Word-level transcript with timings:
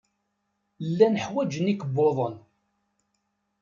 Llan 0.89 1.15
ḥwajen 1.25 1.71
ikebbuḍen. 1.73 2.35